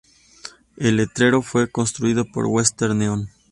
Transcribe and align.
El 0.77 0.97
letrero 0.97 1.43
fue 1.43 1.69
construido 1.69 2.25
por 2.25 2.47
Western 2.47 2.97
Neon. 2.97 3.29